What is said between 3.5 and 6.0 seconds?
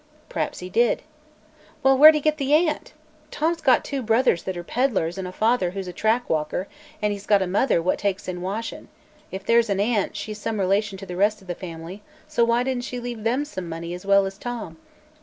got two brothers that are peddlers an' a father who's a